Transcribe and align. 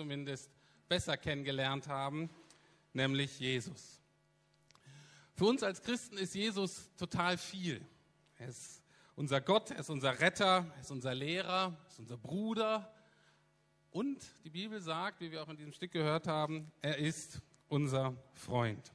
zumindest 0.00 0.50
besser 0.88 1.18
kennengelernt 1.18 1.86
haben, 1.86 2.30
nämlich 2.94 3.38
Jesus. 3.38 4.00
Für 5.34 5.44
uns 5.44 5.62
als 5.62 5.82
Christen 5.82 6.16
ist 6.16 6.34
Jesus 6.34 6.88
total 6.96 7.36
viel. 7.36 7.84
Er 8.38 8.48
ist 8.48 8.82
unser 9.14 9.42
Gott, 9.42 9.72
er 9.72 9.80
ist 9.80 9.90
unser 9.90 10.18
Retter, 10.18 10.72
er 10.74 10.80
ist 10.80 10.90
unser 10.90 11.14
Lehrer, 11.14 11.76
er 11.84 11.90
ist 11.90 11.98
unser 11.98 12.16
Bruder. 12.16 12.90
Und 13.90 14.24
die 14.42 14.48
Bibel 14.48 14.80
sagt, 14.80 15.20
wie 15.20 15.30
wir 15.30 15.42
auch 15.42 15.50
in 15.50 15.58
diesem 15.58 15.74
Stück 15.74 15.92
gehört 15.92 16.26
haben, 16.26 16.72
er 16.80 16.96
ist 16.96 17.42
unser 17.68 18.16
Freund. 18.32 18.90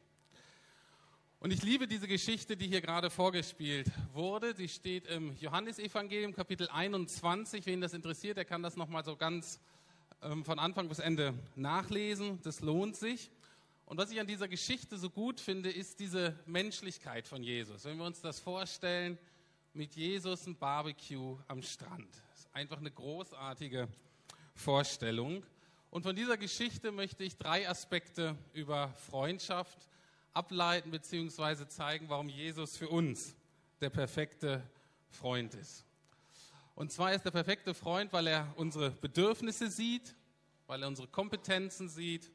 Und 1.39 1.51
ich 1.51 1.61
liebe 1.61 1.87
diese 1.87 2.07
Geschichte, 2.07 2.57
die 2.57 2.65
hier 2.65 2.81
gerade 2.81 3.11
vorgespielt 3.11 3.91
wurde. 4.11 4.55
Sie 4.55 4.69
steht 4.69 5.05
im 5.05 5.33
Johannesevangelium 5.37 6.33
Kapitel 6.33 6.67
21. 6.67 7.63
Wen 7.67 7.79
das 7.79 7.93
interessiert, 7.93 8.37
der 8.37 8.45
kann 8.45 8.63
das 8.63 8.75
nochmal 8.75 9.05
so 9.05 9.15
ganz 9.15 9.59
von 10.43 10.59
Anfang 10.59 10.87
bis 10.87 10.99
Ende 10.99 11.33
nachlesen. 11.55 12.39
Das 12.43 12.61
lohnt 12.61 12.95
sich. 12.95 13.31
Und 13.85 13.97
was 13.97 14.09
ich 14.09 14.19
an 14.19 14.27
dieser 14.27 14.47
Geschichte 14.47 14.97
so 14.97 15.09
gut 15.09 15.39
finde, 15.39 15.71
ist 15.71 15.99
diese 15.99 16.35
Menschlichkeit 16.45 17.27
von 17.27 17.43
Jesus. 17.43 17.85
Wenn 17.85 17.97
wir 17.97 18.05
uns 18.05 18.21
das 18.21 18.39
vorstellen, 18.39 19.17
mit 19.73 19.95
Jesus 19.95 20.47
ein 20.47 20.55
Barbecue 20.55 21.37
am 21.47 21.61
Strand. 21.61 22.07
Das 22.31 22.39
ist 22.39 22.55
einfach 22.55 22.77
eine 22.77 22.91
großartige 22.91 23.87
Vorstellung. 24.53 25.43
Und 25.91 26.03
von 26.03 26.15
dieser 26.15 26.37
Geschichte 26.37 26.91
möchte 26.91 27.23
ich 27.23 27.37
drei 27.37 27.69
Aspekte 27.69 28.37
über 28.53 28.93
Freundschaft 29.09 29.89
ableiten 30.33 30.91
bzw. 30.91 31.67
zeigen, 31.67 32.09
warum 32.09 32.29
Jesus 32.29 32.75
für 32.77 32.89
uns 32.89 33.35
der 33.81 33.89
perfekte 33.89 34.63
Freund 35.09 35.53
ist. 35.55 35.85
Und 36.75 36.91
zwar 36.91 37.13
ist 37.13 37.23
der 37.23 37.31
perfekte 37.31 37.73
Freund, 37.73 38.11
weil 38.11 38.27
er 38.27 38.53
unsere 38.57 38.91
Bedürfnisse 38.91 39.71
sieht, 39.71 40.13
weil 40.67 40.81
er 40.81 40.89
unsere 40.89 41.07
Kompetenzen 41.07 41.87
sieht 41.87 42.29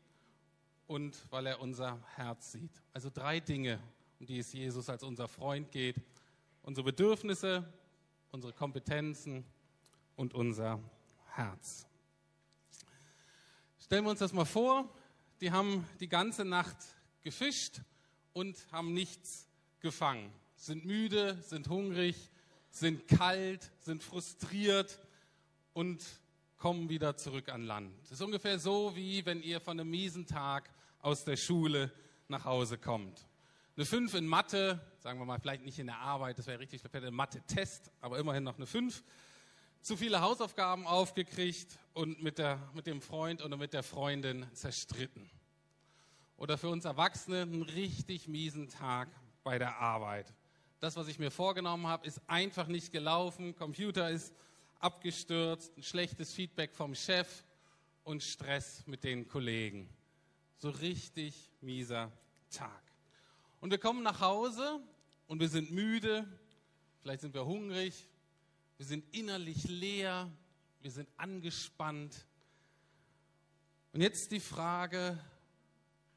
und 0.86 1.26
weil 1.30 1.46
er 1.46 1.60
unser 1.60 2.02
Herz 2.16 2.52
sieht. 2.52 2.72
Also 2.94 3.10
drei 3.12 3.40
Dinge, 3.40 3.78
um 4.18 4.24
die 4.24 4.38
es 4.38 4.52
Jesus 4.54 4.88
als 4.88 5.02
unser 5.02 5.28
Freund 5.28 5.70
geht. 5.70 5.96
Unsere 6.62 6.86
Bedürfnisse, 6.86 7.70
unsere 8.32 8.54
Kompetenzen 8.54 9.44
und 10.16 10.32
unser 10.32 10.80
Herz. 11.34 11.86
Stellen 13.78 14.04
wir 14.04 14.10
uns 14.10 14.20
das 14.20 14.32
mal 14.32 14.46
vor, 14.46 14.88
die 15.42 15.50
haben 15.50 15.86
die 16.00 16.08
ganze 16.08 16.46
Nacht 16.46 16.76
gefischt 17.22 17.82
und 18.32 18.56
haben 18.72 18.94
nichts 18.94 19.48
gefangen. 19.80 20.32
Sind 20.56 20.86
müde, 20.86 21.36
sind 21.42 21.68
hungrig, 21.68 22.30
sind 22.70 23.08
kalt, 23.08 23.70
sind 23.80 24.02
frustriert 24.02 24.98
und 25.72 26.04
kommen 26.56 26.88
wieder 26.88 27.16
zurück 27.16 27.48
an 27.48 27.64
Land. 27.64 27.92
Das 28.02 28.12
ist 28.12 28.22
ungefähr 28.22 28.58
so, 28.58 28.94
wie 28.94 29.24
wenn 29.26 29.42
ihr 29.42 29.60
von 29.60 29.78
einem 29.78 29.90
miesen 29.90 30.26
Tag 30.26 30.70
aus 31.00 31.24
der 31.24 31.36
Schule 31.36 31.92
nach 32.28 32.44
Hause 32.44 32.78
kommt. 32.78 33.26
Eine 33.76 33.86
5 33.86 34.14
in 34.14 34.26
Mathe, 34.26 34.80
sagen 34.98 35.18
wir 35.18 35.24
mal, 35.24 35.38
vielleicht 35.40 35.64
nicht 35.64 35.78
in 35.78 35.86
der 35.86 35.98
Arbeit, 35.98 36.38
das 36.38 36.46
wäre 36.46 36.58
richtig, 36.58 36.82
ein 36.92 37.14
Mathe-Test, 37.14 37.90
aber 38.00 38.18
immerhin 38.18 38.44
noch 38.44 38.56
eine 38.56 38.66
5. 38.66 39.02
Zu 39.80 39.96
viele 39.96 40.20
Hausaufgaben 40.20 40.86
aufgekriegt 40.86 41.78
und 41.94 42.22
mit, 42.22 42.36
der, 42.38 42.58
mit 42.74 42.86
dem 42.86 43.00
Freund 43.00 43.42
oder 43.42 43.56
mit 43.56 43.72
der 43.72 43.82
Freundin 43.82 44.46
zerstritten 44.52 45.30
oder 46.40 46.56
für 46.56 46.68
uns 46.68 46.86
Erwachsene 46.86 47.42
einen 47.42 47.62
richtig 47.62 48.26
miesen 48.26 48.68
Tag 48.68 49.08
bei 49.44 49.58
der 49.58 49.78
Arbeit. 49.78 50.32
Das, 50.80 50.96
was 50.96 51.08
ich 51.08 51.18
mir 51.18 51.30
vorgenommen 51.30 51.86
habe, 51.86 52.06
ist 52.06 52.22
einfach 52.26 52.66
nicht 52.66 52.90
gelaufen. 52.90 53.54
Computer 53.54 54.10
ist 54.10 54.34
abgestürzt, 54.78 55.76
ein 55.76 55.82
schlechtes 55.82 56.32
Feedback 56.32 56.74
vom 56.74 56.94
Chef 56.94 57.44
und 58.02 58.22
Stress 58.22 58.86
mit 58.86 59.04
den 59.04 59.28
Kollegen. 59.28 59.90
So 60.56 60.70
richtig 60.70 61.50
mieser 61.60 62.10
Tag. 62.50 62.82
Und 63.60 63.70
wir 63.70 63.78
kommen 63.78 64.02
nach 64.02 64.20
Hause 64.20 64.80
und 65.26 65.40
wir 65.40 65.50
sind 65.50 65.70
müde, 65.70 66.26
vielleicht 67.02 67.20
sind 67.20 67.34
wir 67.34 67.44
hungrig, 67.44 68.08
wir 68.78 68.86
sind 68.86 69.04
innerlich 69.14 69.64
leer, 69.68 70.32
wir 70.80 70.90
sind 70.90 71.10
angespannt. 71.18 72.26
Und 73.92 74.00
jetzt 74.00 74.32
die 74.32 74.40
Frage, 74.40 75.22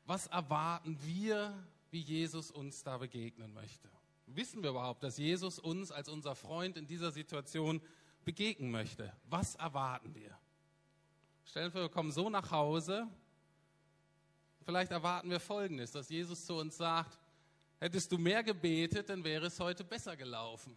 was 0.05 0.27
erwarten 0.27 0.97
wir, 1.03 1.53
wie 1.91 1.99
Jesus 1.99 2.49
uns 2.49 2.81
da 2.81 2.97
begegnen 2.97 3.53
möchte? 3.53 3.89
Wissen 4.35 4.63
wir 4.63 4.71
überhaupt, 4.71 5.03
dass 5.03 5.17
Jesus 5.17 5.59
uns 5.59 5.91
als 5.91 6.09
unser 6.09 6.35
Freund 6.35 6.77
in 6.77 6.87
dieser 6.87 7.11
Situation 7.11 7.81
begegnen 8.25 8.71
möchte? 8.71 9.13
Was 9.29 9.55
erwarten 9.55 10.15
wir? 10.15 10.37
Stellen 11.45 11.73
wir, 11.73 11.81
wir 11.81 11.89
kommen 11.89 12.11
so 12.11 12.29
nach 12.29 12.51
Hause. 12.51 13.07
Vielleicht 14.65 14.91
erwarten 14.91 15.29
wir 15.29 15.39
Folgendes, 15.39 15.91
dass 15.91 16.09
Jesus 16.09 16.45
zu 16.45 16.55
uns 16.55 16.77
sagt, 16.77 17.19
hättest 17.79 18.11
du 18.11 18.17
mehr 18.17 18.43
gebetet, 18.43 19.09
dann 19.09 19.23
wäre 19.23 19.47
es 19.47 19.59
heute 19.59 19.83
besser 19.83 20.15
gelaufen. 20.15 20.75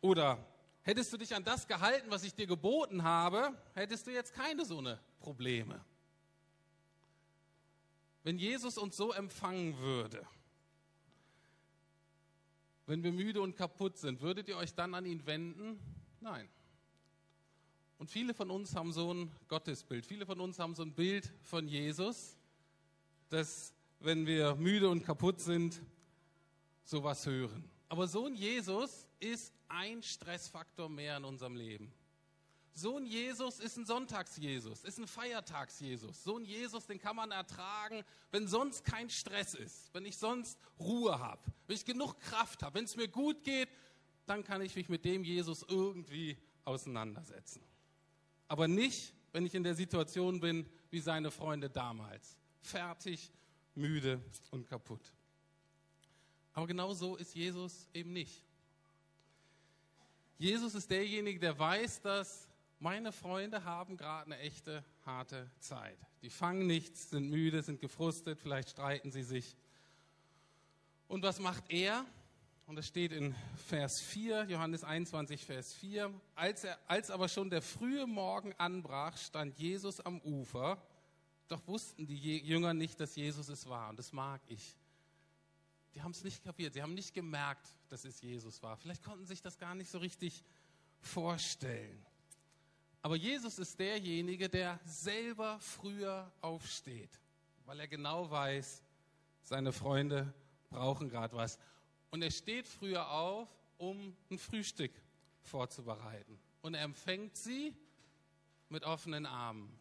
Oder 0.00 0.38
hättest 0.82 1.12
du 1.12 1.16
dich 1.16 1.34
an 1.34 1.44
das 1.44 1.66
gehalten, 1.66 2.10
was 2.10 2.22
ich 2.22 2.34
dir 2.34 2.46
geboten 2.46 3.02
habe, 3.02 3.54
hättest 3.74 4.06
du 4.06 4.12
jetzt 4.12 4.32
keine 4.32 4.64
so 4.64 4.78
eine 4.78 4.98
Probleme. 5.18 5.84
Wenn 8.22 8.38
Jesus 8.38 8.78
uns 8.78 8.96
so 8.96 9.12
empfangen 9.12 9.78
würde, 9.78 10.26
wenn 12.90 13.04
wir 13.04 13.12
müde 13.12 13.40
und 13.40 13.56
kaputt 13.56 13.98
sind, 13.98 14.20
würdet 14.20 14.48
ihr 14.48 14.56
euch 14.56 14.74
dann 14.74 14.94
an 14.94 15.06
ihn 15.06 15.24
wenden? 15.24 15.78
Nein. 16.20 16.48
Und 17.98 18.10
viele 18.10 18.34
von 18.34 18.50
uns 18.50 18.74
haben 18.74 18.92
so 18.92 19.14
ein 19.14 19.30
Gottesbild, 19.46 20.04
viele 20.04 20.26
von 20.26 20.40
uns 20.40 20.58
haben 20.58 20.74
so 20.74 20.82
ein 20.82 20.92
Bild 20.92 21.32
von 21.44 21.68
Jesus, 21.68 22.36
dass 23.28 23.72
wenn 24.00 24.26
wir 24.26 24.56
müde 24.56 24.88
und 24.88 25.04
kaputt 25.04 25.40
sind, 25.40 25.80
sowas 26.82 27.24
hören. 27.26 27.62
Aber 27.88 28.08
so 28.08 28.26
ein 28.26 28.34
Jesus 28.34 29.06
ist 29.20 29.54
ein 29.68 30.02
Stressfaktor 30.02 30.88
mehr 30.88 31.16
in 31.18 31.24
unserem 31.24 31.54
Leben. 31.54 31.92
So 32.72 32.96
ein 32.96 33.06
Jesus 33.06 33.58
ist 33.58 33.76
ein 33.76 33.84
Sonntags-Jesus, 33.84 34.84
ist 34.84 34.98
ein 34.98 35.06
Feiertags-Jesus. 35.06 36.22
So 36.22 36.38
ein 36.38 36.44
Jesus, 36.44 36.86
den 36.86 36.98
kann 36.98 37.16
man 37.16 37.30
ertragen, 37.30 38.04
wenn 38.30 38.46
sonst 38.46 38.84
kein 38.84 39.10
Stress 39.10 39.54
ist, 39.54 39.92
wenn 39.92 40.06
ich 40.06 40.16
sonst 40.16 40.58
Ruhe 40.78 41.18
habe, 41.18 41.42
wenn 41.66 41.76
ich 41.76 41.84
genug 41.84 42.18
Kraft 42.20 42.62
habe, 42.62 42.76
wenn 42.76 42.84
es 42.84 42.96
mir 42.96 43.08
gut 43.08 43.42
geht, 43.44 43.68
dann 44.26 44.44
kann 44.44 44.62
ich 44.62 44.76
mich 44.76 44.88
mit 44.88 45.04
dem 45.04 45.24
Jesus 45.24 45.64
irgendwie 45.68 46.38
auseinandersetzen. 46.64 47.62
Aber 48.46 48.68
nicht, 48.68 49.14
wenn 49.32 49.46
ich 49.46 49.54
in 49.54 49.64
der 49.64 49.74
Situation 49.74 50.40
bin 50.40 50.66
wie 50.90 51.00
seine 51.00 51.30
Freunde 51.30 51.68
damals. 51.68 52.36
Fertig, 52.62 53.32
müde 53.74 54.22
und 54.50 54.68
kaputt. 54.68 55.12
Aber 56.52 56.66
genau 56.66 56.92
so 56.94 57.16
ist 57.16 57.34
Jesus 57.34 57.88
eben 57.94 58.12
nicht. 58.12 58.44
Jesus 60.38 60.74
ist 60.74 60.90
derjenige, 60.90 61.38
der 61.38 61.58
weiß, 61.58 62.00
dass 62.02 62.49
meine 62.80 63.12
Freunde 63.12 63.64
haben 63.64 63.96
gerade 63.96 64.26
eine 64.26 64.38
echte 64.38 64.82
harte 65.04 65.50
Zeit. 65.60 65.98
Die 66.22 66.30
fangen 66.30 66.66
nichts, 66.66 67.10
sind 67.10 67.28
müde, 67.28 67.62
sind 67.62 67.80
gefrustet, 67.80 68.40
vielleicht 68.40 68.70
streiten 68.70 69.12
sie 69.12 69.22
sich. 69.22 69.54
Und 71.06 71.22
was 71.22 71.38
macht 71.40 71.70
er? 71.70 72.06
Und 72.66 72.76
das 72.76 72.86
steht 72.86 73.12
in 73.12 73.34
Vers 73.68 74.00
4, 74.00 74.44
Johannes 74.44 74.82
21, 74.82 75.44
Vers 75.44 75.74
4. 75.74 76.10
Als, 76.34 76.64
er, 76.64 76.78
als 76.86 77.10
aber 77.10 77.28
schon 77.28 77.50
der 77.50 77.62
frühe 77.62 78.06
Morgen 78.06 78.54
anbrach, 78.58 79.16
stand 79.18 79.58
Jesus 79.58 80.00
am 80.00 80.20
Ufer. 80.20 80.80
Doch 81.48 81.66
wussten 81.66 82.06
die 82.06 82.38
Jünger 82.38 82.72
nicht, 82.72 82.98
dass 83.00 83.16
Jesus 83.16 83.48
es 83.48 83.68
war. 83.68 83.90
Und 83.90 83.98
das 83.98 84.12
mag 84.12 84.40
ich. 84.48 84.76
Die 85.94 86.02
haben 86.02 86.12
es 86.12 86.22
nicht 86.22 86.44
kapiert. 86.44 86.74
Sie 86.74 86.82
haben 86.82 86.94
nicht 86.94 87.12
gemerkt, 87.12 87.66
dass 87.88 88.04
es 88.04 88.22
Jesus 88.22 88.62
war. 88.62 88.76
Vielleicht 88.76 89.02
konnten 89.02 89.26
sich 89.26 89.42
das 89.42 89.58
gar 89.58 89.74
nicht 89.74 89.90
so 89.90 89.98
richtig 89.98 90.44
vorstellen. 91.00 92.06
Aber 93.02 93.16
Jesus 93.16 93.58
ist 93.58 93.78
derjenige, 93.78 94.48
der 94.48 94.78
selber 94.84 95.58
früher 95.60 96.30
aufsteht, 96.40 97.10
weil 97.64 97.80
er 97.80 97.88
genau 97.88 98.30
weiß, 98.30 98.82
seine 99.42 99.72
Freunde 99.72 100.32
brauchen 100.68 101.08
gerade 101.08 101.34
was. 101.34 101.58
Und 102.10 102.22
er 102.22 102.30
steht 102.30 102.66
früher 102.66 103.10
auf, 103.10 103.48
um 103.78 104.14
ein 104.30 104.38
Frühstück 104.38 104.92
vorzubereiten. 105.42 106.38
Und 106.60 106.74
er 106.74 106.82
empfängt 106.82 107.36
sie 107.36 107.74
mit 108.68 108.84
offenen 108.84 109.24
Armen. 109.24 109.72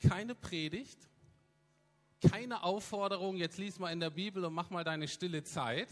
Keine 0.00 0.34
Predigt, 0.34 0.98
keine 2.30 2.62
Aufforderung, 2.62 3.36
jetzt 3.36 3.58
lies 3.58 3.78
mal 3.78 3.92
in 3.92 4.00
der 4.00 4.10
Bibel 4.10 4.44
und 4.44 4.52
mach 4.52 4.70
mal 4.70 4.84
deine 4.84 5.06
stille 5.06 5.44
Zeit 5.44 5.88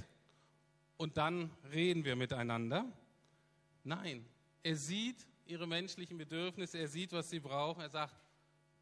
und 0.97 1.17
dann 1.17 1.51
reden 1.73 2.05
wir 2.05 2.17
miteinander. 2.17 2.85
Nein, 3.85 4.25
er 4.63 4.77
sieht 4.77 5.27
ihre 5.47 5.67
menschlichen 5.67 6.19
Bedürfnisse, 6.19 6.79
er 6.79 6.89
sieht, 6.89 7.13
was 7.13 7.31
sie 7.31 7.41
brauchen. 7.41 7.81
Er 7.81 7.91
sagt, 7.91 8.15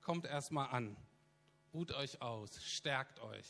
kommt 0.00 0.26
erstmal 0.26 0.68
an, 0.68 0.96
ruht 1.72 1.92
euch 1.92 2.20
aus, 2.20 2.62
stärkt 2.64 3.20
euch, 3.20 3.46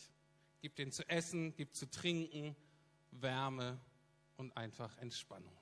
gibt 0.61 0.79
ihnen 0.79 0.93
zu 0.93 1.09
essen, 1.09 1.55
gibt 1.55 1.76
zu 1.76 1.91
trinken, 1.91 2.55
Wärme 3.11 3.79
und 4.37 4.56
einfach 4.56 4.97
Entspannung. 4.99 5.56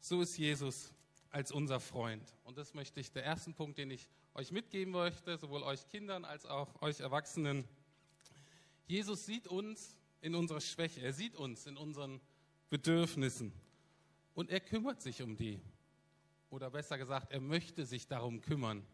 So 0.00 0.22
ist 0.22 0.36
Jesus 0.36 0.92
als 1.30 1.50
unser 1.50 1.80
Freund. 1.80 2.22
Und 2.44 2.58
das 2.58 2.74
möchte 2.74 3.00
ich, 3.00 3.10
der 3.10 3.24
erste 3.24 3.52
Punkt, 3.52 3.78
den 3.78 3.90
ich 3.90 4.08
euch 4.34 4.52
mitgeben 4.52 4.92
möchte, 4.92 5.36
sowohl 5.38 5.62
euch 5.62 5.86
Kindern 5.88 6.24
als 6.24 6.46
auch 6.46 6.80
euch 6.82 7.00
Erwachsenen. 7.00 7.64
Jesus 8.86 9.26
sieht 9.26 9.48
uns 9.48 9.96
in 10.20 10.34
unserer 10.34 10.60
Schwäche, 10.60 11.00
er 11.00 11.12
sieht 11.12 11.34
uns 11.34 11.66
in 11.66 11.76
unseren 11.76 12.20
Bedürfnissen 12.70 13.52
und 14.34 14.50
er 14.50 14.60
kümmert 14.60 15.00
sich 15.00 15.22
um 15.22 15.36
die. 15.36 15.60
Oder 16.50 16.70
besser 16.70 16.98
gesagt, 16.98 17.32
er 17.32 17.40
möchte 17.40 17.84
sich 17.84 18.06
darum 18.06 18.40
kümmern, 18.40 18.86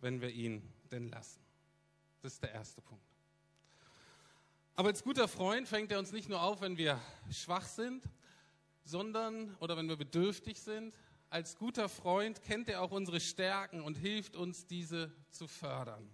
wenn 0.00 0.20
wir 0.20 0.30
ihn 0.30 0.62
denn 0.90 1.08
lassen. 1.08 1.40
Das 2.22 2.34
ist 2.34 2.42
der 2.42 2.52
erste 2.52 2.80
Punkt. 2.80 3.04
Aber 4.76 4.88
als 4.88 5.02
guter 5.02 5.28
Freund 5.28 5.68
fängt 5.68 5.92
er 5.92 5.98
uns 5.98 6.12
nicht 6.12 6.28
nur 6.28 6.40
auf, 6.42 6.62
wenn 6.62 6.78
wir 6.78 6.98
schwach 7.30 7.66
sind, 7.66 8.02
sondern 8.84 9.54
oder 9.60 9.76
wenn 9.76 9.88
wir 9.88 9.96
bedürftig 9.96 10.60
sind. 10.60 10.98
Als 11.28 11.56
guter 11.56 11.88
Freund 11.88 12.42
kennt 12.42 12.68
er 12.68 12.82
auch 12.82 12.90
unsere 12.90 13.20
Stärken 13.20 13.82
und 13.82 13.96
hilft 13.96 14.36
uns, 14.36 14.66
diese 14.66 15.12
zu 15.30 15.46
fördern. 15.46 16.10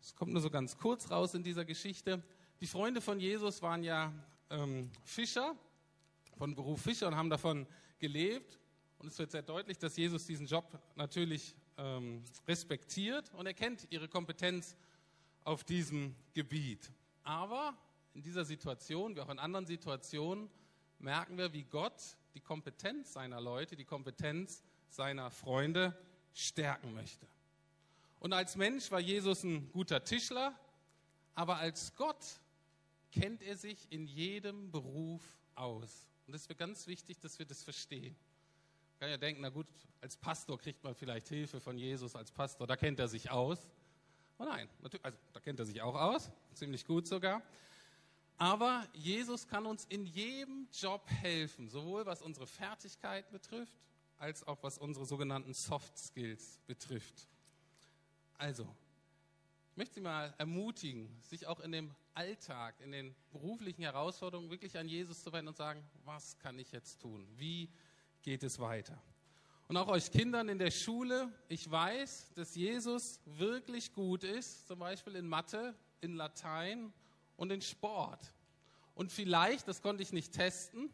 Es 0.00 0.16
kommt 0.16 0.32
nur 0.32 0.42
so 0.42 0.50
ganz 0.50 0.76
kurz 0.76 1.10
raus 1.10 1.34
in 1.34 1.44
dieser 1.44 1.64
Geschichte. 1.64 2.22
Die 2.60 2.66
Freunde 2.66 3.00
von 3.00 3.20
Jesus 3.20 3.62
waren 3.62 3.84
ja 3.84 4.12
ähm, 4.50 4.90
Fischer, 5.04 5.54
von 6.36 6.54
Beruf 6.54 6.82
Fischer 6.82 7.06
und 7.06 7.16
haben 7.16 7.30
davon 7.30 7.66
gelebt. 7.98 8.58
Und 9.02 9.08
es 9.08 9.18
wird 9.18 9.32
sehr 9.32 9.42
deutlich, 9.42 9.78
dass 9.78 9.96
Jesus 9.96 10.26
diesen 10.26 10.46
Job 10.46 10.78
natürlich 10.94 11.56
ähm, 11.76 12.22
respektiert 12.46 13.32
und 13.34 13.46
er 13.46 13.54
kennt 13.54 13.88
ihre 13.90 14.06
Kompetenz 14.06 14.76
auf 15.42 15.64
diesem 15.64 16.14
Gebiet. 16.34 16.88
Aber 17.24 17.76
in 18.14 18.22
dieser 18.22 18.44
Situation, 18.44 19.16
wie 19.16 19.20
auch 19.20 19.28
in 19.28 19.40
anderen 19.40 19.66
Situationen, 19.66 20.48
merken 21.00 21.36
wir, 21.36 21.52
wie 21.52 21.64
Gott 21.64 22.00
die 22.34 22.40
Kompetenz 22.40 23.12
seiner 23.12 23.40
Leute, 23.40 23.74
die 23.74 23.84
Kompetenz 23.84 24.62
seiner 24.88 25.32
Freunde 25.32 25.98
stärken 26.32 26.94
möchte. 26.94 27.26
Und 28.20 28.32
als 28.32 28.54
Mensch 28.54 28.88
war 28.92 29.00
Jesus 29.00 29.42
ein 29.42 29.68
guter 29.72 30.04
Tischler, 30.04 30.54
aber 31.34 31.56
als 31.56 31.96
Gott 31.96 32.24
kennt 33.10 33.42
er 33.42 33.56
sich 33.56 33.90
in 33.90 34.06
jedem 34.06 34.70
Beruf 34.70 35.22
aus. 35.56 36.06
Und 36.28 36.34
es 36.34 36.48
wird 36.48 36.60
ganz 36.60 36.86
wichtig, 36.86 37.18
dass 37.18 37.40
wir 37.40 37.46
das 37.46 37.64
verstehen. 37.64 38.14
Kann 39.02 39.10
ja 39.10 39.16
denken, 39.16 39.42
na 39.42 39.48
gut, 39.48 39.66
als 40.00 40.16
Pastor 40.16 40.56
kriegt 40.56 40.84
man 40.84 40.94
vielleicht 40.94 41.26
Hilfe 41.26 41.60
von 41.60 41.76
Jesus 41.76 42.14
als 42.14 42.30
Pastor, 42.30 42.68
da 42.68 42.76
kennt 42.76 43.00
er 43.00 43.08
sich 43.08 43.32
aus. 43.32 43.58
Oh 44.38 44.44
nein, 44.44 44.68
also 45.02 45.18
da 45.32 45.40
kennt 45.40 45.58
er 45.58 45.64
sich 45.64 45.82
auch 45.82 45.96
aus, 45.96 46.30
ziemlich 46.54 46.86
gut 46.86 47.08
sogar. 47.08 47.42
Aber 48.36 48.86
Jesus 48.92 49.48
kann 49.48 49.66
uns 49.66 49.86
in 49.86 50.06
jedem 50.06 50.68
Job 50.72 51.02
helfen, 51.10 51.68
sowohl 51.68 52.06
was 52.06 52.22
unsere 52.22 52.46
Fertigkeit 52.46 53.28
betrifft, 53.32 53.76
als 54.18 54.46
auch 54.46 54.62
was 54.62 54.78
unsere 54.78 55.04
sogenannten 55.04 55.52
Soft 55.52 55.98
Skills 55.98 56.60
betrifft. 56.68 57.26
Also, 58.38 58.72
ich 59.72 59.76
möchte 59.78 59.94
Sie 59.94 60.00
mal 60.00 60.32
ermutigen, 60.38 61.08
sich 61.22 61.48
auch 61.48 61.58
in 61.58 61.72
dem 61.72 61.92
Alltag, 62.14 62.76
in 62.78 62.92
den 62.92 63.16
beruflichen 63.32 63.82
Herausforderungen 63.82 64.48
wirklich 64.48 64.78
an 64.78 64.86
Jesus 64.86 65.24
zu 65.24 65.32
wenden 65.32 65.48
und 65.48 65.56
sagen, 65.56 65.82
was 66.04 66.38
kann 66.38 66.56
ich 66.60 66.70
jetzt 66.70 67.00
tun? 67.00 67.26
Wie 67.36 67.68
geht 68.22 68.42
es 68.42 68.58
weiter? 68.58 68.98
Und 69.68 69.76
auch 69.76 69.88
euch 69.88 70.10
Kindern 70.10 70.48
in 70.48 70.58
der 70.58 70.70
Schule, 70.70 71.32
ich 71.48 71.70
weiß, 71.70 72.32
dass 72.34 72.54
Jesus 72.54 73.20
wirklich 73.24 73.92
gut 73.92 74.22
ist, 74.22 74.66
zum 74.66 74.80
Beispiel 74.80 75.16
in 75.16 75.26
Mathe, 75.26 75.74
in 76.00 76.14
Latein 76.14 76.92
und 77.36 77.50
in 77.50 77.62
Sport. 77.62 78.20
Und 78.94 79.10
vielleicht, 79.10 79.66
das 79.68 79.80
konnte 79.80 80.02
ich 80.02 80.12
nicht 80.12 80.32
testen, 80.32 80.90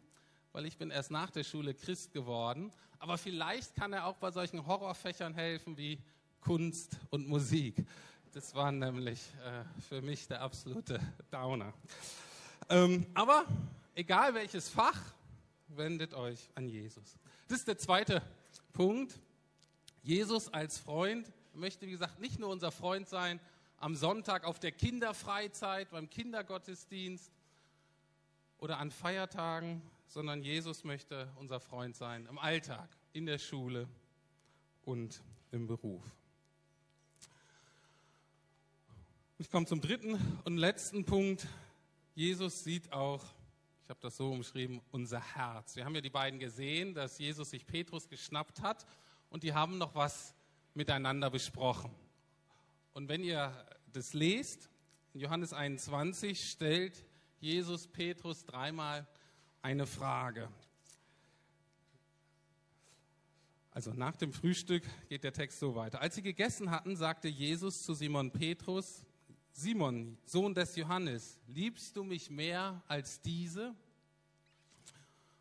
weil 0.52 0.64
ich 0.64 0.78
bin 0.78 0.90
erst 0.90 1.10
nach 1.10 1.30
der 1.30 1.44
Schule 1.44 1.74
Christ 1.74 2.12
geworden, 2.12 2.72
aber 3.00 3.18
vielleicht 3.18 3.74
kann 3.74 3.92
er 3.92 4.06
auch 4.06 4.16
bei 4.16 4.30
solchen 4.30 4.66
Horrorfächern 4.66 5.34
helfen 5.34 5.76
wie 5.76 5.98
Kunst 6.40 6.98
und 7.10 7.28
Musik. 7.28 7.84
Das 8.32 8.54
war 8.54 8.70
nämlich 8.70 9.20
äh, 9.44 9.64
für 9.88 10.02
mich 10.02 10.28
der 10.28 10.42
absolute 10.42 11.00
Downer. 11.30 11.72
Ähm, 12.68 13.06
aber 13.14 13.44
egal 13.94 14.34
welches 14.34 14.68
Fach, 14.68 15.00
wendet 15.78 16.14
euch 16.14 16.50
an 16.54 16.68
Jesus. 16.68 17.16
Das 17.48 17.60
ist 17.60 17.68
der 17.68 17.78
zweite 17.78 18.22
Punkt. 18.72 19.18
Jesus 20.02 20.52
als 20.52 20.78
Freund 20.78 21.32
möchte, 21.54 21.86
wie 21.86 21.92
gesagt, 21.92 22.20
nicht 22.20 22.38
nur 22.38 22.50
unser 22.50 22.70
Freund 22.70 23.08
sein, 23.08 23.40
am 23.78 23.94
Sonntag 23.94 24.44
auf 24.44 24.58
der 24.58 24.72
Kinderfreizeit, 24.72 25.90
beim 25.90 26.10
Kindergottesdienst 26.10 27.32
oder 28.58 28.78
an 28.78 28.90
Feiertagen, 28.90 29.82
sondern 30.06 30.42
Jesus 30.42 30.84
möchte 30.84 31.30
unser 31.36 31.60
Freund 31.60 31.96
sein 31.96 32.26
im 32.26 32.38
Alltag, 32.38 32.88
in 33.12 33.26
der 33.26 33.38
Schule 33.38 33.88
und 34.84 35.22
im 35.52 35.66
Beruf. 35.66 36.02
Ich 39.38 39.50
komme 39.50 39.66
zum 39.66 39.80
dritten 39.80 40.18
und 40.44 40.56
letzten 40.56 41.04
Punkt. 41.04 41.46
Jesus 42.14 42.64
sieht 42.64 42.92
auch, 42.92 43.24
ich 43.88 43.90
habe 43.90 44.00
das 44.02 44.18
so 44.18 44.30
umschrieben, 44.30 44.82
unser 44.90 45.18
Herz. 45.18 45.74
Wir 45.74 45.86
haben 45.86 45.94
ja 45.94 46.02
die 46.02 46.10
beiden 46.10 46.38
gesehen, 46.38 46.92
dass 46.92 47.18
Jesus 47.18 47.48
sich 47.48 47.66
Petrus 47.66 48.06
geschnappt 48.06 48.60
hat 48.60 48.84
und 49.30 49.44
die 49.44 49.54
haben 49.54 49.78
noch 49.78 49.94
was 49.94 50.34
miteinander 50.74 51.30
besprochen. 51.30 51.90
Und 52.92 53.08
wenn 53.08 53.24
ihr 53.24 53.50
das 53.94 54.12
lest, 54.12 54.68
in 55.14 55.20
Johannes 55.20 55.54
21 55.54 56.50
stellt 56.50 57.02
Jesus 57.40 57.86
Petrus 57.86 58.44
dreimal 58.44 59.06
eine 59.62 59.86
Frage. 59.86 60.50
Also 63.70 63.94
nach 63.94 64.16
dem 64.16 64.34
Frühstück 64.34 64.82
geht 65.08 65.24
der 65.24 65.32
Text 65.32 65.60
so 65.60 65.74
weiter. 65.74 66.02
Als 66.02 66.14
sie 66.14 66.22
gegessen 66.22 66.70
hatten, 66.70 66.94
sagte 66.94 67.28
Jesus 67.28 67.84
zu 67.84 67.94
Simon 67.94 68.32
Petrus, 68.32 69.06
Simon, 69.58 70.16
Sohn 70.24 70.54
des 70.54 70.76
Johannes, 70.76 71.36
liebst 71.48 71.96
du 71.96 72.04
mich 72.04 72.30
mehr 72.30 72.80
als 72.86 73.20
diese? 73.20 73.74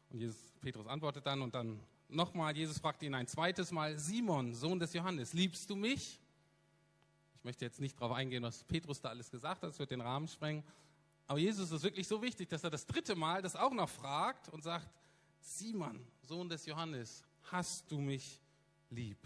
Und 0.10 0.20
Jesus, 0.20 0.38
Petrus 0.60 0.88
antwortet 0.88 1.24
dann 1.24 1.44
und 1.44 1.54
dann 1.54 1.80
nochmal, 2.10 2.58
Jesus 2.58 2.80
fragt 2.80 3.04
ihn 3.04 3.14
ein 3.14 3.28
zweites 3.28 3.72
Mal, 3.72 4.00
Simon, 4.00 4.56
Sohn 4.56 4.80
des 4.80 4.92
Johannes, 4.94 5.34
liebst 5.34 5.70
du 5.70 5.76
mich? 5.76 6.20
Ich 7.36 7.44
möchte 7.44 7.64
jetzt 7.64 7.80
nicht 7.80 7.96
darauf 8.02 8.18
eingehen, 8.18 8.42
was 8.42 8.64
Petrus 8.64 9.00
da 9.00 9.10
alles 9.10 9.30
gesagt 9.30 9.62
hat, 9.62 9.70
das 9.70 9.78
wird 9.78 9.92
den 9.92 10.02
Rahmen 10.02 10.28
sprengen. 10.28 10.64
Aber 11.28 11.38
Jesus 11.38 11.72
ist 11.72 11.84
wirklich 11.84 12.08
so 12.08 12.20
wichtig, 12.20 12.50
dass 12.50 12.64
er 12.64 12.72
das 12.72 12.88
dritte 12.88 13.16
Mal 13.16 13.44
das 13.44 13.56
auch 13.56 13.72
noch 13.72 13.90
fragt 13.90 14.50
und 14.50 14.64
sagt, 14.64 14.90
Simon, 15.42 16.04
Sohn 16.24 16.50
des 16.50 16.66
Johannes, 16.66 17.24
hast 17.52 17.92
du 17.92 18.00
mich 18.00 18.42
lieb? 18.90 19.20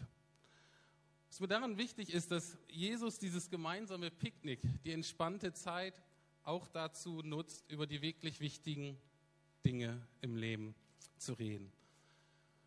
Was 1.32 1.40
mir 1.40 1.48
daran 1.48 1.78
wichtig 1.78 2.14
ist, 2.14 2.30
dass 2.30 2.58
Jesus 2.68 3.18
dieses 3.18 3.50
gemeinsame 3.50 4.12
Picknick, 4.12 4.60
die 4.84 4.92
entspannte 4.92 5.54
Zeit 5.54 6.02
auch 6.44 6.68
dazu 6.68 7.22
nutzt, 7.22 7.64
über 7.72 7.88
die 7.88 8.02
wirklich 8.02 8.42
wichtigen 8.42 8.98
Dinge 9.64 10.06
im 10.20 10.36
Leben 10.36 10.76
zu 11.16 11.32
reden. 11.32 11.72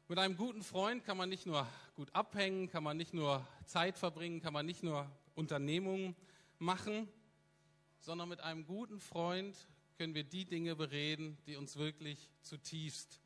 Mit 0.08 0.18
einem 0.18 0.38
guten 0.38 0.62
Freund 0.62 1.04
kann 1.04 1.18
man 1.18 1.28
nicht 1.28 1.44
nur 1.44 1.66
gut 1.94 2.14
abhängen, 2.14 2.70
kann 2.70 2.82
man 2.82 2.96
nicht 2.96 3.12
nur 3.12 3.46
Zeit 3.66 3.98
verbringen, 3.98 4.40
kann 4.40 4.54
man 4.54 4.64
nicht 4.64 4.82
nur 4.82 5.12
Unternehmungen 5.34 6.16
machen, 6.58 7.06
sondern 7.98 8.30
mit 8.30 8.40
einem 8.40 8.64
guten 8.64 8.98
Freund 8.98 9.54
können 9.98 10.14
wir 10.14 10.24
die 10.24 10.46
Dinge 10.46 10.74
bereden, 10.74 11.36
die 11.46 11.56
uns 11.56 11.76
wirklich 11.76 12.30
zutiefst 12.40 13.20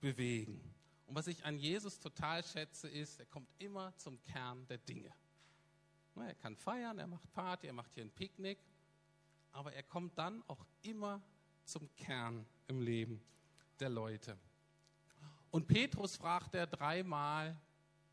bewegen. 0.00 0.75
Und 1.06 1.14
was 1.14 1.26
ich 1.26 1.44
an 1.44 1.58
Jesus 1.58 1.98
total 1.98 2.42
schätze, 2.44 2.88
ist, 2.88 3.20
er 3.20 3.26
kommt 3.26 3.48
immer 3.58 3.96
zum 3.96 4.20
Kern 4.22 4.66
der 4.66 4.78
Dinge. 4.78 5.12
Er 6.16 6.34
kann 6.34 6.56
feiern, 6.56 6.98
er 6.98 7.06
macht 7.06 7.30
Party, 7.32 7.66
er 7.66 7.74
macht 7.74 7.92
hier 7.94 8.04
ein 8.04 8.10
Picknick, 8.10 8.58
aber 9.52 9.72
er 9.72 9.82
kommt 9.82 10.16
dann 10.18 10.42
auch 10.48 10.64
immer 10.82 11.22
zum 11.64 11.94
Kern 11.96 12.46
im 12.68 12.80
Leben 12.80 13.20
der 13.78 13.90
Leute. 13.90 14.38
Und 15.50 15.68
Petrus 15.68 16.16
fragt 16.16 16.54
er 16.54 16.66
dreimal, 16.66 17.56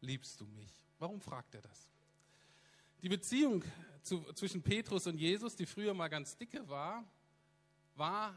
liebst 0.01 0.39
du 0.39 0.45
mich? 0.45 0.71
Warum 0.99 1.21
fragt 1.21 1.55
er 1.55 1.61
das? 1.61 1.87
Die 3.01 3.09
Beziehung 3.09 3.63
zu, 4.01 4.21
zwischen 4.33 4.61
Petrus 4.61 5.07
und 5.07 5.17
Jesus, 5.17 5.55
die 5.55 5.65
früher 5.65 5.93
mal 5.93 6.09
ganz 6.09 6.37
dicke 6.37 6.67
war, 6.67 7.03
war 7.95 8.35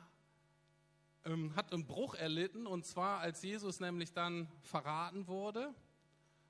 ähm, 1.26 1.54
hat 1.56 1.72
einen 1.72 1.84
Bruch 1.84 2.14
erlitten, 2.14 2.66
und 2.66 2.86
zwar 2.86 3.20
als 3.20 3.42
Jesus 3.42 3.80
nämlich 3.80 4.12
dann 4.12 4.48
verraten 4.62 5.26
wurde 5.26 5.74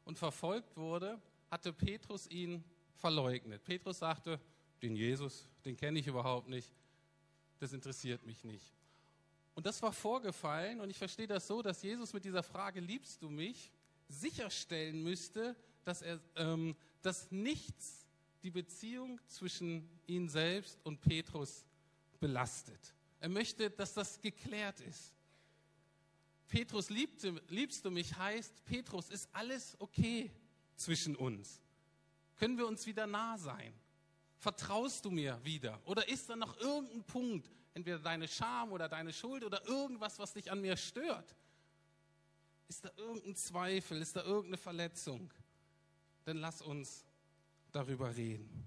und 0.05 0.19
verfolgt 0.19 0.77
wurde, 0.77 1.19
hatte 1.51 1.73
Petrus 1.73 2.29
ihn 2.29 2.63
verleugnet. 2.95 3.65
Petrus 3.65 3.99
sagte, 3.99 4.39
den 4.83 4.95
Jesus, 4.95 5.49
den 5.65 5.77
kenne 5.77 5.99
ich 5.99 6.07
überhaupt 6.07 6.49
nicht, 6.49 6.71
das 7.59 7.73
interessiert 7.73 8.25
mich 8.25 8.45
nicht. 8.45 8.73
Und 9.55 9.65
das 9.65 9.81
war 9.83 9.93
vorgefallen, 9.93 10.81
und 10.81 10.91
ich 10.91 10.99
verstehe 10.99 11.27
das 11.27 11.47
so, 11.47 11.63
dass 11.63 11.83
Jesus 11.83 12.13
mit 12.13 12.25
dieser 12.25 12.43
Frage, 12.43 12.81
liebst 12.81 13.23
du 13.23 13.31
mich, 13.31 13.73
sicherstellen 14.09 15.03
müsste, 15.03 15.57
dass, 15.85 16.03
er, 16.03 16.21
ähm, 16.37 16.77
dass 17.01 17.31
nichts 17.31 18.07
die 18.43 18.51
Beziehung 18.51 19.19
zwischen 19.29 19.89
ihn 20.07 20.29
selbst 20.29 20.79
und 20.85 21.01
Petrus 21.01 21.65
belastet. 22.21 22.95
Er 23.21 23.29
möchte, 23.29 23.71
dass 23.71 23.95
das 23.95 24.21
geklärt 24.21 24.81
ist. 24.81 25.15
Petrus, 26.49 26.91
liebst 26.91 27.25
du, 27.25 27.41
liebst 27.49 27.85
du 27.85 27.91
mich 27.91 28.17
heißt, 28.17 28.65
Petrus, 28.65 29.11
ist 29.11 29.29
alles 29.33 29.77
okay 29.81 30.31
zwischen 30.77 31.17
uns? 31.17 31.61
Können 32.37 32.57
wir 32.57 32.67
uns 32.67 32.87
wieder 32.87 33.07
nah 33.07 33.37
sein? 33.39 33.73
Vertraust 34.39 35.05
du 35.05 35.11
mir 35.11 35.41
wieder? 35.43 35.81
Oder 35.87 36.09
ist 36.09 36.29
da 36.29 36.37
noch 36.37 36.57
irgendein 36.59 37.03
Punkt, 37.05 37.51
entweder 37.75 37.99
deine 37.99 38.29
Scham 38.29 38.71
oder 38.71 38.89
deine 38.89 39.13
Schuld 39.13 39.43
oder 39.43 39.65
irgendwas, 39.67 40.19
was 40.19 40.35
dich 40.35 40.51
an 40.51 40.61
mir 40.61 40.77
stört? 40.77 41.35
Ist 42.69 42.85
da 42.85 42.91
irgendein 42.97 43.37
Zweifel? 43.37 44.01
Ist 44.01 44.15
da 44.17 44.23
irgendeine 44.23 44.59
Verletzung? 44.59 45.33
Dann 46.25 46.37
lass 46.39 46.61
uns 46.63 47.05
darüber 47.73 48.15
reden. 48.15 48.67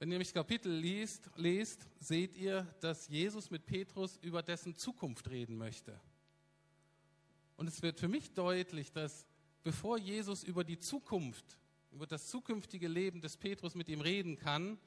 Wenn 0.00 0.10
ihr 0.12 0.18
mich 0.18 0.32
Kapitel 0.32 0.72
liest, 0.72 1.28
lest, 1.36 1.86
seht 1.98 2.34
ihr, 2.34 2.62
dass 2.80 3.06
Jesus 3.08 3.50
mit 3.50 3.66
Petrus 3.66 4.16
über 4.22 4.42
dessen 4.42 4.74
Zukunft 4.74 5.28
reden 5.28 5.58
möchte. 5.58 6.00
Und 7.58 7.66
es 7.66 7.82
wird 7.82 8.00
für 8.00 8.08
mich 8.08 8.32
deutlich, 8.32 8.90
dass 8.92 9.26
bevor 9.62 9.98
Jesus 9.98 10.42
über 10.42 10.64
die 10.64 10.78
Zukunft, 10.78 11.58
über 11.92 12.06
das 12.06 12.28
zukünftige 12.28 12.88
Leben 12.88 13.20
des 13.20 13.36
Petrus 13.36 13.74
mit 13.74 13.90
ihm 13.90 14.00
reden 14.00 14.38
kann, 14.38 14.78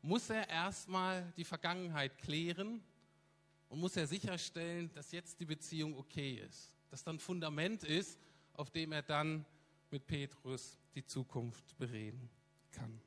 muss 0.00 0.30
er 0.30 0.48
erstmal 0.48 1.32
die 1.36 1.44
Vergangenheit 1.44 2.16
klären 2.18 2.80
und 3.68 3.80
muss 3.80 3.96
er 3.96 4.06
sicherstellen, 4.06 4.92
dass 4.94 5.10
jetzt 5.10 5.40
die 5.40 5.44
Beziehung 5.44 5.98
okay 5.98 6.34
ist, 6.48 6.76
dass 6.88 7.02
dann 7.02 7.18
Fundament 7.18 7.82
ist, 7.82 8.16
auf 8.52 8.70
dem 8.70 8.92
er 8.92 9.02
dann 9.02 9.44
mit 9.90 10.06
Petrus 10.06 10.78
die 10.94 11.04
Zukunft 11.04 11.76
bereden 11.78 12.30
kann. 12.70 13.00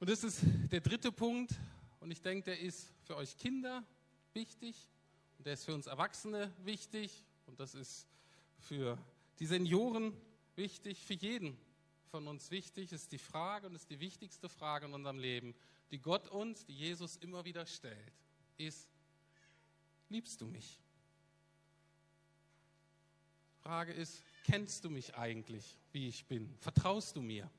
Und 0.00 0.08
das 0.08 0.22
ist 0.22 0.42
der 0.70 0.80
dritte 0.80 1.10
Punkt. 1.10 1.54
Und 2.00 2.10
ich 2.10 2.22
denke, 2.22 2.44
der 2.44 2.60
ist 2.60 2.88
für 3.02 3.16
euch 3.16 3.36
Kinder 3.36 3.84
wichtig 4.32 4.88
und 5.36 5.46
der 5.46 5.54
ist 5.54 5.64
für 5.64 5.74
uns 5.74 5.86
Erwachsene 5.86 6.52
wichtig 6.64 7.24
und 7.46 7.58
das 7.58 7.74
ist 7.74 8.06
für 8.58 8.96
die 9.40 9.46
Senioren 9.46 10.12
wichtig, 10.54 11.04
für 11.04 11.14
jeden 11.14 11.58
von 12.10 12.28
uns 12.28 12.50
wichtig. 12.50 12.92
Ist 12.92 13.10
die 13.10 13.18
Frage 13.18 13.66
und 13.66 13.74
ist 13.74 13.90
die 13.90 13.98
wichtigste 13.98 14.48
Frage 14.48 14.86
in 14.86 14.94
unserem 14.94 15.18
Leben, 15.18 15.54
die 15.90 15.98
Gott 15.98 16.28
uns, 16.28 16.64
die 16.64 16.74
Jesus 16.74 17.16
immer 17.16 17.44
wieder 17.44 17.66
stellt, 17.66 18.12
ist, 18.56 18.88
liebst 20.08 20.40
du 20.40 20.46
mich? 20.46 20.78
Frage 23.62 23.92
ist, 23.92 24.22
kennst 24.44 24.84
du 24.84 24.90
mich 24.90 25.14
eigentlich, 25.16 25.76
wie 25.92 26.08
ich 26.08 26.24
bin? 26.26 26.54
Vertraust 26.60 27.16
du 27.16 27.20
mir? 27.20 27.50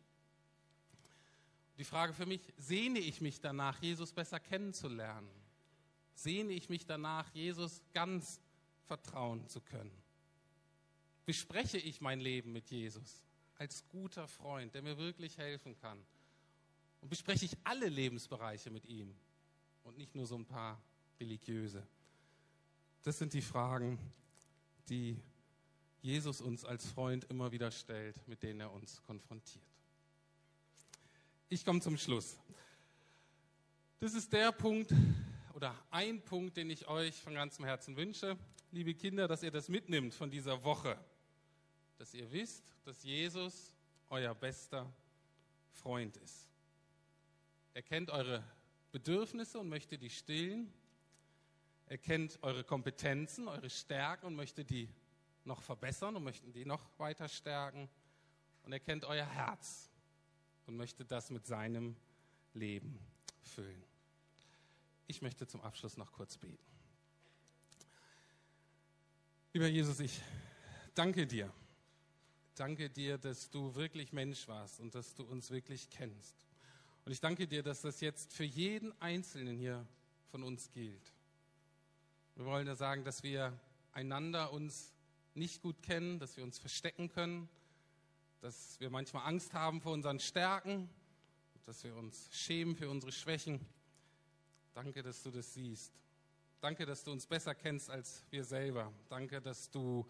Die 1.79 1.86
Frage 1.86 2.13
für 2.13 2.25
mich, 2.25 2.41
sehne 2.57 3.00
ich 3.00 3.21
mich 3.21 3.39
danach, 3.39 3.81
Jesus 3.81 4.12
besser 4.12 4.38
kennenzulernen? 4.38 5.29
Sehne 6.13 6.51
ich 6.51 6.67
mich 6.67 6.86
danach, 6.86 7.33
Jesus 7.33 7.81
ganz 7.93 8.41
vertrauen 8.86 9.48
zu 9.48 9.62
können? 9.62 9.98
Bespreche 11.25 11.77
ich 11.77 12.01
mein 12.01 12.19
Leben 12.19 12.51
mit 12.51 12.69
Jesus 12.69 13.24
als 13.55 13.88
guter 13.88 14.27
Freund, 14.27 14.74
der 14.75 14.81
mir 14.81 14.98
wirklich 14.98 15.38
helfen 15.38 15.77
kann? 15.77 16.05
Und 17.00 17.07
bespreche 17.07 17.45
ich 17.45 17.55
alle 17.63 17.88
Lebensbereiche 17.88 18.69
mit 18.69 18.86
ihm 18.86 19.15
und 19.86 19.98
nicht 19.98 20.15
nur 20.15 20.25
so 20.25 20.36
ein 20.36 20.45
paar 20.45 20.81
religiöse? 21.17 21.88
Das 23.03 23.17
sind 23.17 23.31
die 23.31 23.41
Fragen, 23.41 23.98
die 24.89 25.15
Jesus 26.01 26.41
uns 26.41 26.65
als 26.65 26.86
Freund 26.88 27.24
immer 27.29 27.53
wieder 27.53 27.71
stellt, 27.71 28.27
mit 28.27 28.43
denen 28.43 28.59
er 28.59 28.74
uns 28.74 29.01
konfrontiert 29.03 29.78
ich 31.50 31.65
komme 31.65 31.82
zum 31.82 31.98
Schluss. 31.98 32.38
Das 34.00 34.13
ist 34.13 34.32
der 34.32 34.51
Punkt 34.51 34.94
oder 35.56 35.75
ein 35.89 36.22
Punkt, 36.22 36.56
den 36.56 36.70
ich 36.70 36.88
euch 36.88 37.15
von 37.15 37.34
ganzem 37.34 37.65
Herzen 37.65 37.98
wünsche, 37.98 38.38
liebe 38.72 38.94
Kinder, 38.94 39.27
dass 39.27 39.41
ihr 39.41 39.50
das 39.51 39.68
mitnimmt 39.68 40.13
von 40.13 40.29
dieser 40.29 40.63
Woche. 40.63 40.98
Dass 41.98 42.13
ihr 42.13 42.32
wisst, 42.32 42.63
dass 42.86 43.03
Jesus 43.03 43.74
euer 44.10 44.34
bester 44.36 44.94
Freund 45.72 46.15
ist. 46.18 46.48
Er 47.74 47.82
kennt 47.82 48.12
eure 48.12 48.44
Bedürfnisse 48.91 49.60
und 49.60 49.70
möchte 49.70 49.98
die 49.98 50.10
stillen. 50.10 50.72
Er 51.88 51.98
kennt 51.98 52.38
eure 52.44 52.63
Kompetenzen, 52.63 53.48
eure 53.48 53.70
Stärken 53.70 54.27
und 54.27 54.36
möchte 54.36 54.63
die 54.63 54.88
noch 55.46 55.63
verbessern 55.63 56.15
und 56.15 56.24
möchte 56.24 56.51
die 56.51 56.65
noch 56.65 56.88
weiter 57.00 57.27
stärken. 57.27 57.89
Und 58.63 58.72
er 58.72 58.79
kennt 58.79 59.03
euer 59.03 59.25
Herz 59.25 59.88
und 60.69 60.77
möchte 60.77 61.03
das 61.03 61.31
mit 61.31 61.47
seinem 61.47 61.95
Leben 62.53 62.99
füllen. 63.41 63.83
Ich 65.07 65.23
möchte 65.23 65.47
zum 65.47 65.61
Abschluss 65.61 65.97
noch 65.97 66.11
kurz 66.11 66.38
beten. 66.38 66.63
Lieber 69.51 69.67
Jesus, 69.67 69.99
ich 69.99 70.21
danke 70.93 71.25
dir. 71.25 71.51
Danke 72.53 72.88
dir, 72.88 73.17
dass 73.17 73.49
du 73.49 73.73
wirklich 73.73 74.13
Mensch 74.13 74.47
warst 74.47 74.79
und 74.79 74.93
dass 74.93 75.15
du 75.15 75.23
uns 75.23 75.49
wirklich 75.49 75.89
kennst. 75.89 76.45
Und 77.03 77.13
ich 77.13 77.19
danke 77.19 77.47
dir, 77.47 77.63
dass 77.63 77.81
das 77.81 77.99
jetzt 77.99 78.31
für 78.31 78.43
jeden 78.43 78.93
Einzelnen 79.01 79.57
hier 79.57 79.88
von 80.27 80.43
uns 80.43 80.69
gilt. 80.69 81.13
Wir 82.35 82.45
wollen 82.45 82.67
ja 82.67 82.75
sagen, 82.75 83.03
dass 83.03 83.23
wir 83.23 83.59
einander 83.91 84.53
uns 84.53 84.93
nicht 85.33 85.63
gut 85.63 85.81
kennen, 85.81 86.19
dass 86.19 86.38
wir 86.38 86.43
uns 86.43 86.59
verstecken 86.59 87.09
können, 87.09 87.49
dass 88.41 88.79
wir 88.79 88.89
manchmal 88.89 89.25
Angst 89.27 89.53
haben 89.53 89.81
vor 89.81 89.93
unseren 89.93 90.19
Stärken, 90.19 90.89
dass 91.65 91.84
wir 91.84 91.96
uns 91.96 92.29
schämen 92.31 92.75
für 92.75 92.89
unsere 92.89 93.12
Schwächen. 93.12 93.65
Danke, 94.74 95.03
dass 95.03 95.24
du 95.24 95.31
das 95.31 95.53
siehst. 95.53 95.93
Danke, 96.62 96.86
dass 96.86 97.03
du 97.03 97.12
uns 97.12 97.25
besser 97.25 97.55
kennst 97.55 97.89
als 97.89 98.25
wir 98.29 98.43
selber. 98.43 98.91
Danke, 99.08 99.41
dass 99.41 99.69
du 99.69 100.05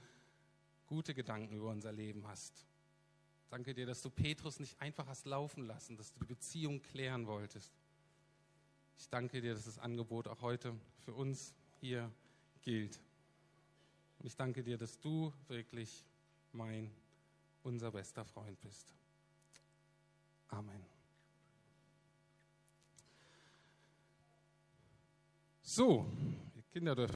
gute 0.88 1.14
Gedanken 1.14 1.56
über 1.56 1.70
unser 1.70 1.92
Leben 1.92 2.28
hast. 2.28 2.66
Danke 3.50 3.74
dir, 3.74 3.86
dass 3.86 4.02
du 4.02 4.10
Petrus 4.10 4.60
nicht 4.60 4.80
einfach 4.80 5.08
hast 5.08 5.26
laufen 5.26 5.64
lassen, 5.64 5.98
dass 5.98 6.14
du 6.14 6.20
die 6.20 6.26
Beziehung 6.26 6.82
klären 6.82 7.28
wolltest. 7.28 7.74
Ich 8.98 9.10
danke 9.10 9.42
dir, 9.42 9.54
dass 9.54 9.66
das 9.66 9.80
Angebot 9.80 10.28
auch 10.28 10.42
heute 10.42 10.76
für 11.04 11.14
uns 11.14 11.56
hier 11.80 12.12
gilt. 12.62 13.00
Und 14.20 14.26
ich 14.26 14.36
danke 14.36 14.64
dir, 14.64 14.78
dass 14.78 15.00
du 15.00 15.34
wirklich 15.48 16.06
mein 16.52 16.92
unser 17.64 17.92
bester 17.92 18.26
Freund 18.26 18.60
bist. 18.62 18.94
Amen. 20.50 20.84
So, 25.62 26.06
Kinder 26.74 26.96
dürfen. 26.96 27.08